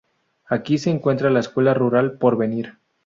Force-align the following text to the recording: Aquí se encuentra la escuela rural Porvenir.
Aquí 0.49 0.79
se 0.79 0.89
encuentra 0.89 1.29
la 1.29 1.41
escuela 1.41 1.75
rural 1.75 2.17
Porvenir. 2.17 2.79